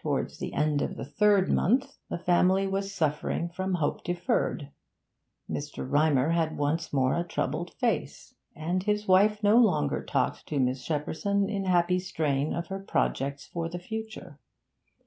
Towards 0.00 0.38
the 0.38 0.54
end 0.54 0.80
of 0.80 0.96
the 0.96 1.04
third 1.04 1.50
month 1.50 1.98
the 2.08 2.16
family 2.16 2.66
was 2.66 2.94
suffering 2.94 3.50
from 3.50 3.74
hope 3.74 4.02
deferred. 4.02 4.70
Mr. 5.50 5.86
Rymer 5.86 6.30
had 6.30 6.56
once 6.56 6.94
more 6.94 7.14
a 7.14 7.24
troubled 7.24 7.74
face, 7.74 8.34
and 8.56 8.82
his 8.84 9.06
wife 9.06 9.42
no 9.42 9.58
longer 9.58 10.02
talked 10.02 10.46
to 10.46 10.58
Miss 10.58 10.82
Shepperson 10.82 11.50
in 11.50 11.66
happy 11.66 11.98
strain 11.98 12.54
of 12.54 12.68
her 12.68 12.78
projects 12.80 13.46
for 13.48 13.68
the 13.68 13.78
future. 13.78 14.38